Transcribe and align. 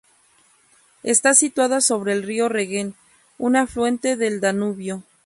Está 1.03 1.35
situada 1.35 1.79
sobre 1.79 2.13
el 2.13 2.23
río 2.23 2.49
Regen, 2.49 2.95
un 3.37 3.55
afluente 3.55 4.17
del 4.17 4.41
Danubio. 4.41 5.03